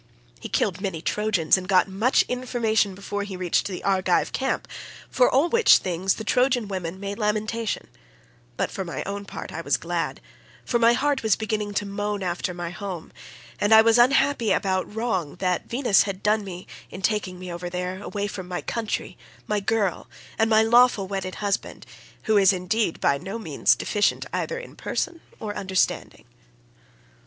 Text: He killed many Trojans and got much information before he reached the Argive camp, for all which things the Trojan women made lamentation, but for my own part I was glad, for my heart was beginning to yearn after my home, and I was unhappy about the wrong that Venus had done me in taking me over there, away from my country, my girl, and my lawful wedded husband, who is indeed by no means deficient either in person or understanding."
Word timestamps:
He 0.39 0.49
killed 0.49 0.81
many 0.81 0.99
Trojans 0.99 1.59
and 1.59 1.67
got 1.67 1.87
much 1.87 2.23
information 2.23 2.95
before 2.95 3.21
he 3.21 3.37
reached 3.37 3.67
the 3.67 3.83
Argive 3.83 4.31
camp, 4.33 4.67
for 5.11 5.29
all 5.29 5.47
which 5.47 5.77
things 5.77 6.15
the 6.15 6.23
Trojan 6.23 6.67
women 6.67 6.99
made 6.99 7.19
lamentation, 7.19 7.87
but 8.57 8.71
for 8.71 8.83
my 8.83 9.03
own 9.03 9.25
part 9.25 9.51
I 9.53 9.61
was 9.61 9.77
glad, 9.77 10.19
for 10.65 10.79
my 10.79 10.93
heart 10.93 11.21
was 11.21 11.35
beginning 11.35 11.75
to 11.75 11.85
yearn 11.85 12.23
after 12.23 12.51
my 12.51 12.71
home, 12.71 13.11
and 13.59 13.75
I 13.75 13.83
was 13.83 13.99
unhappy 13.99 14.51
about 14.51 14.87
the 14.89 14.95
wrong 14.95 15.35
that 15.35 15.69
Venus 15.69 16.01
had 16.01 16.23
done 16.23 16.43
me 16.43 16.65
in 16.89 17.03
taking 17.03 17.37
me 17.37 17.53
over 17.53 17.69
there, 17.69 18.01
away 18.01 18.25
from 18.25 18.47
my 18.47 18.61
country, 18.61 19.19
my 19.45 19.59
girl, 19.59 20.09
and 20.39 20.49
my 20.49 20.63
lawful 20.63 21.07
wedded 21.07 21.35
husband, 21.35 21.85
who 22.23 22.37
is 22.37 22.51
indeed 22.51 22.99
by 22.99 23.19
no 23.19 23.37
means 23.37 23.75
deficient 23.75 24.25
either 24.33 24.57
in 24.57 24.75
person 24.75 25.21
or 25.39 25.55
understanding." 25.55 26.25